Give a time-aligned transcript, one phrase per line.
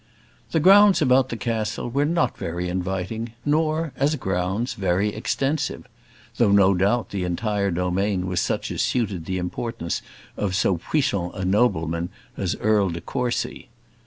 [0.49, 5.85] The grounds about the castle were not very inviting, nor, as grounds, very extensive;
[6.37, 10.01] though, no doubt, the entire domain was such as suited the importance
[10.37, 13.69] of so puissant a nobleman as Earl de Courcy.